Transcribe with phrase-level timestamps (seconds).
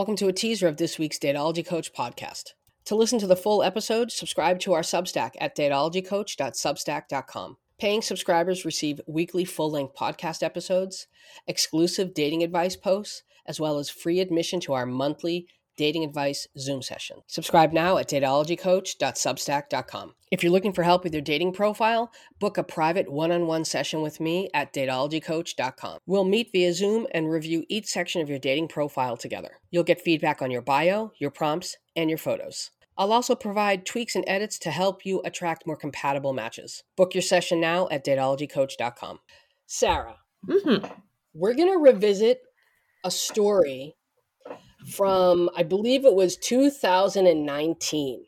[0.00, 2.54] Welcome to a teaser of this week's Datology Coach podcast.
[2.86, 7.58] To listen to the full episode, subscribe to our Substack at datologycoach.substack.com.
[7.78, 11.06] Paying subscribers receive weekly full length podcast episodes,
[11.46, 16.82] exclusive dating advice posts, as well as free admission to our monthly dating advice Zoom
[16.82, 17.18] session.
[17.26, 20.14] Subscribe now at datologycoach.substack.com.
[20.30, 23.64] If you're looking for help with your dating profile, book a private one on one
[23.64, 25.98] session with me at datologycoach.com.
[26.06, 29.58] We'll meet via Zoom and review each section of your dating profile together.
[29.70, 32.70] You'll get feedback on your bio, your prompts, and your photos.
[32.96, 36.82] I'll also provide tweaks and edits to help you attract more compatible matches.
[36.96, 39.20] Book your session now at datologycoach.com.
[39.66, 40.16] Sarah,
[40.48, 40.86] Mm-hmm.
[41.34, 42.40] we're going to revisit
[43.04, 43.94] a story
[44.88, 48.24] from, I believe it was 2019.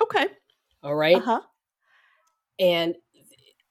[0.00, 0.26] Okay.
[0.82, 1.16] All right.
[1.16, 1.40] Uh huh.
[2.60, 2.94] And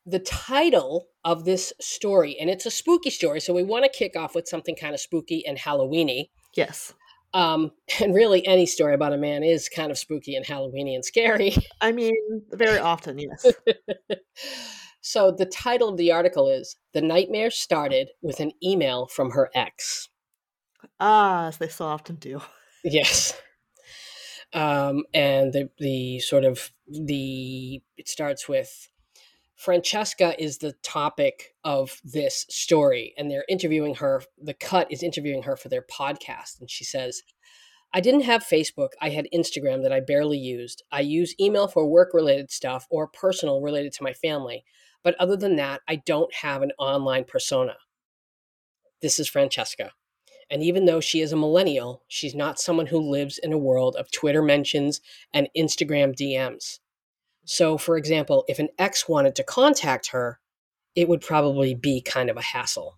[0.05, 4.15] the title of this story, and it's a spooky story, so we want to kick
[4.15, 6.29] off with something kind of spooky and Halloweeny.
[6.55, 6.93] Yes.
[7.33, 11.03] Um, and really, any story about a man is kind of spooky and Halloweeny and
[11.03, 11.55] scary.
[11.81, 12.15] I mean,
[12.51, 13.45] very often, yes.
[15.01, 19.49] so the title of the article is "The Nightmare Started with an Email from Her
[19.53, 20.07] Ex."
[20.99, 22.41] Ah, as they so often do.
[22.83, 23.33] Yes.
[24.53, 28.87] Um, and the the sort of the it starts with
[29.55, 34.21] Francesca is the topic of this story, and they're interviewing her.
[34.41, 37.23] The cut is interviewing her for their podcast, and she says,
[37.93, 38.89] "I didn't have Facebook.
[39.01, 40.83] I had Instagram that I barely used.
[40.91, 44.63] I use email for work related stuff or personal related to my family,
[45.03, 47.77] but other than that, I don't have an online persona."
[49.01, 49.91] This is Francesca.
[50.49, 53.95] And even though she is a millennial, she's not someone who lives in a world
[53.97, 55.01] of Twitter mentions
[55.33, 56.79] and Instagram DMs.
[57.45, 60.39] So, for example, if an ex wanted to contact her,
[60.95, 62.97] it would probably be kind of a hassle.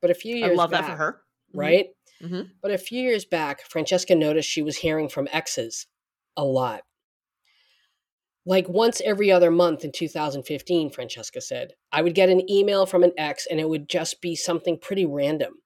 [0.00, 1.22] But a few years I love back, that for her.
[1.54, 1.58] Mhm.
[1.58, 1.86] right?
[2.20, 2.50] Mhm.
[2.60, 5.86] But a few years back, Francesca noticed she was hearing from exes
[6.36, 6.84] a lot.
[8.44, 13.04] Like once every other month in 2015, Francesca said, I would get an email from
[13.04, 15.61] an ex and it would just be something pretty random.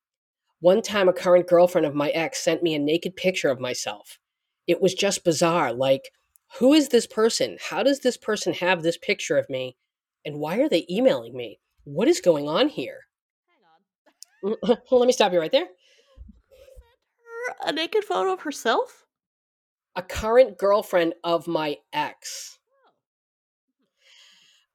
[0.60, 4.18] One time, a current girlfriend of my ex sent me a naked picture of myself.
[4.66, 5.72] It was just bizarre.
[5.72, 6.10] Like,
[6.58, 7.58] who is this person?
[7.70, 9.76] How does this person have this picture of me?
[10.24, 11.60] And why are they emailing me?
[11.84, 13.00] What is going on here?
[14.42, 15.68] Let me stop you right there.
[17.64, 19.04] A naked photo of herself.
[19.94, 22.58] a current girlfriend of my ex.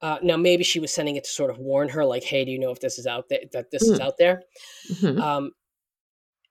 [0.02, 2.50] Uh, now, maybe she was sending it to sort of warn her, like, "Hey, do
[2.52, 3.42] you know if this is out there?
[3.52, 4.03] That this is Mm.
[4.03, 4.42] out there?"
[4.90, 5.22] Mhm.
[5.22, 5.52] Um,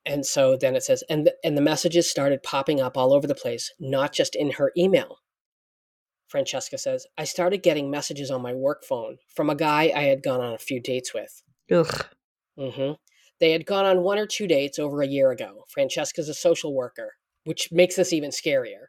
[0.06, 3.27] and so then it says, and the, and the messages started popping up all over
[3.27, 5.19] the place, not just in her email.
[6.28, 10.22] Francesca says, I started getting messages on my work phone from a guy I had
[10.22, 11.43] gone on a few dates with.
[11.72, 12.06] Ugh.
[12.56, 12.93] hmm
[13.41, 15.65] They had gone on one or two dates over a year ago.
[15.69, 18.87] Francesca's a social worker, which makes this even scarier.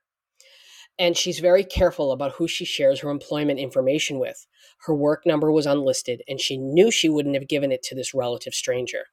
[0.99, 4.45] And she's very careful about who she shares her employment information with.
[4.85, 8.13] Her work number was unlisted, and she knew she wouldn't have given it to this
[8.13, 9.05] relative stranger.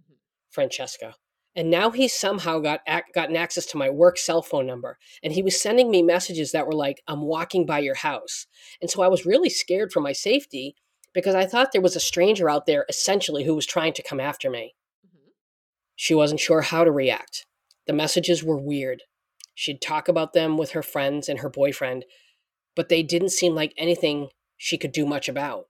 [0.00, 0.16] Mhm.
[0.50, 1.16] Francesca.
[1.56, 5.32] And now he somehow got ac- gotten access to my work cell phone number, and
[5.32, 8.46] he was sending me messages that were like, "I'm walking by your house,"
[8.80, 10.74] and so I was really scared for my safety
[11.12, 14.18] because I thought there was a stranger out there, essentially, who was trying to come
[14.20, 14.74] after me.
[15.06, 15.30] Mhm.
[15.94, 17.46] She wasn't sure how to react.
[17.86, 19.04] The messages were weird.
[19.54, 22.04] She'd talk about them with her friends and her boyfriend,
[22.74, 25.68] but they didn't seem like anything she could do much about.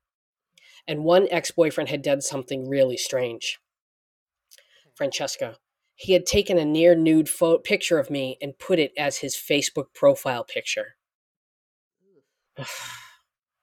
[0.86, 3.58] And one ex boyfriend had done something really strange.
[4.94, 5.58] Francesca,
[5.96, 9.36] he had taken a near nude pho- picture of me and put it as his
[9.36, 10.96] Facebook profile picture.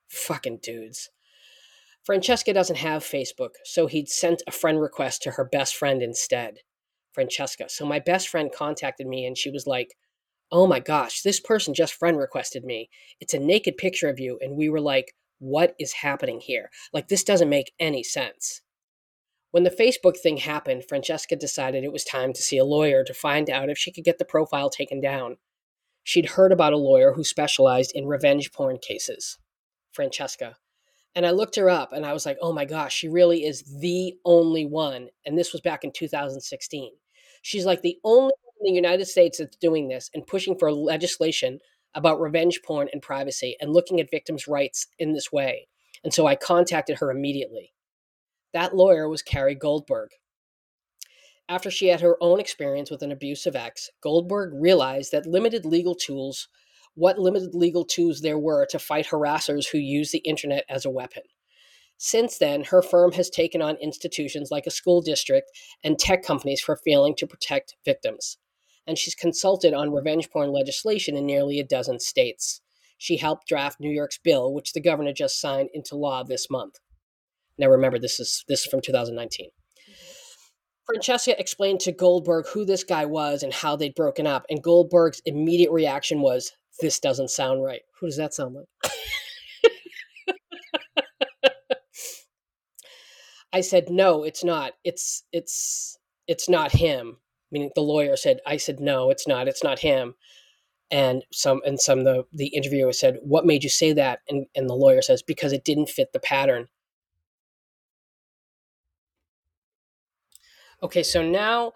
[0.10, 1.10] Fucking dudes.
[2.04, 6.60] Francesca doesn't have Facebook, so he'd sent a friend request to her best friend instead.
[7.14, 7.66] Francesca.
[7.70, 9.96] So my best friend contacted me and she was like,
[10.52, 12.90] Oh my gosh, this person just friend requested me.
[13.20, 14.38] It's a naked picture of you.
[14.42, 16.70] And we were like, What is happening here?
[16.94, 18.62] Like, this doesn't make any sense.
[19.52, 23.14] When the Facebook thing happened, Francesca decided it was time to see a lawyer to
[23.14, 25.38] find out if she could get the profile taken down.
[26.04, 29.38] She'd heard about a lawyer who specialized in revenge porn cases.
[29.92, 30.56] Francesca.
[31.16, 33.64] And I looked her up and I was like, oh my gosh, she really is
[33.82, 35.10] the only one.
[35.26, 36.92] And this was back in 2016.
[37.42, 40.72] She's like the only one in the United States that's doing this and pushing for
[40.72, 41.60] legislation
[41.94, 45.68] about revenge porn and privacy and looking at victims' rights in this way.
[46.04, 47.74] And so I contacted her immediately.
[48.54, 50.10] That lawyer was Carrie Goldberg.
[51.50, 55.96] After she had her own experience with an abusive ex, Goldberg realized that limited legal
[55.96, 56.48] tools,
[56.96, 60.90] what limited legal tools there were to fight harassers who use the internet as a
[60.90, 61.24] weapon.
[61.98, 65.52] Since then, her firm has taken on institutions like a school district
[65.84, 68.38] and tech companies for failing to protect victims.
[68.88, 72.62] and she's consulted on revenge porn legislation in nearly a dozen states.
[72.98, 76.80] She helped draft New York's bill, which the governor just signed into law this month.
[77.58, 79.50] Now remember, this is this is from 2019.
[80.86, 85.22] Francesca explained to Goldberg who this guy was and how they'd broken up, and Goldberg's
[85.26, 88.66] immediate reaction was, "This doesn't sound right." Who does that sound like?
[93.54, 94.74] I said, "No, it's not.
[94.84, 95.98] It's it's
[96.28, 97.18] it's not him."
[97.52, 99.48] Meaning the lawyer said, "I said no, it's not.
[99.48, 100.16] It's not him."
[100.90, 104.70] And some and some the the interviewer said, "What made you say that?" And and
[104.70, 106.68] the lawyer says, "Because it didn't fit the pattern."
[110.84, 111.74] Okay, so now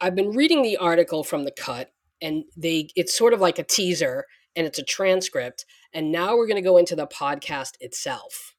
[0.00, 1.90] I've been reading the article from the cut
[2.22, 4.24] and they it's sort of like a teaser
[4.54, 8.54] and it's a transcript and now we're going to go into the podcast itself.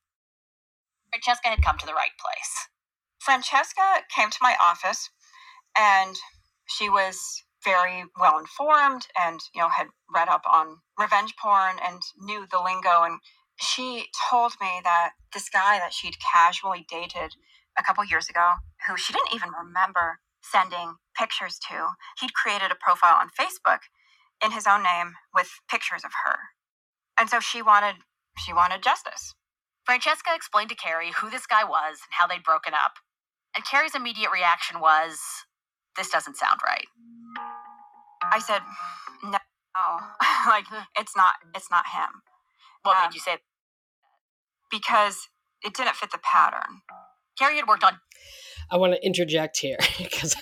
[1.11, 2.67] Francesca had come to the right place.
[3.19, 5.09] Francesca came to my office
[5.77, 6.15] and
[6.67, 12.01] she was very well informed and you know had read up on revenge porn and
[12.19, 13.19] knew the lingo and
[13.59, 17.31] she told me that this guy that she'd casually dated
[17.79, 18.53] a couple years ago
[18.87, 21.89] who she didn't even remember sending pictures to.
[22.21, 23.79] He'd created a profile on Facebook
[24.43, 26.37] in his own name with pictures of her.
[27.19, 27.97] And so she wanted
[28.37, 29.33] she wanted justice.
[29.85, 32.93] Francesca explained to Carrie who this guy was and how they'd broken up.
[33.55, 35.19] And Carrie's immediate reaction was,
[35.97, 36.87] this doesn't sound right.
[38.23, 38.61] I said,
[39.23, 39.39] no,
[40.47, 40.65] like
[40.99, 42.23] it's not it's not him.
[42.83, 43.39] What Um, made you say
[44.71, 45.29] Because
[45.63, 46.81] it didn't fit the pattern.
[47.37, 47.99] Carrie had worked on
[48.69, 50.35] I want to interject here because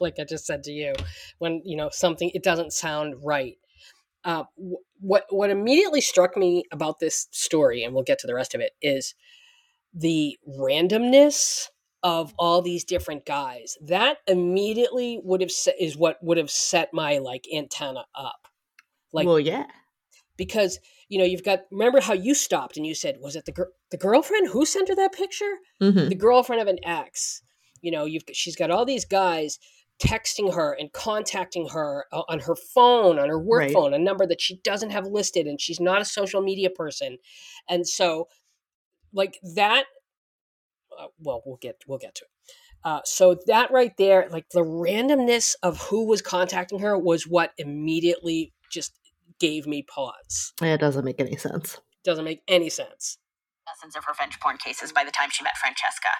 [0.00, 0.94] like I just said to you,
[1.38, 3.56] when you know something it doesn't sound right.
[4.24, 4.44] Uh,
[5.00, 8.60] what what immediately struck me about this story, and we'll get to the rest of
[8.60, 9.14] it, is
[9.92, 11.66] the randomness
[12.02, 13.76] of all these different guys.
[13.82, 18.48] That immediately would have set, is what would have set my like antenna up,
[19.12, 19.66] like well, yeah.
[20.36, 20.78] Because
[21.08, 23.96] you know you've got remember how you stopped and you said was it the the
[23.96, 25.54] girlfriend who sent her that picture?
[25.80, 27.42] Hmm the girlfriend of an ex.
[27.82, 29.58] You know you've she's got all these guys
[30.02, 33.72] texting her and contacting her o- on her phone on her work Right.
[33.72, 37.18] phone a number that she doesn't have listed and she's not a social media person.
[37.68, 38.26] And so
[39.12, 39.84] like that
[40.98, 42.30] uh, well we'll get we'll get to it.
[42.84, 47.52] Uh, so that right there like the randomness of who was contacting her was what
[47.56, 48.92] immediately just
[49.46, 51.80] gave me pause It doesn't make any sense.
[52.04, 53.18] doesn't make any sense
[53.66, 56.10] dozens of revenge porn cases by the time she met Francesca.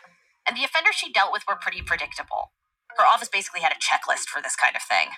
[0.49, 2.53] And the offenders she dealt with were pretty predictable.
[2.97, 5.09] Her office basically had a checklist for this kind of thing.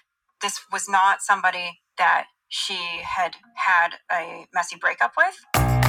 [0.43, 5.86] This was not somebody that she had had a messy breakup with.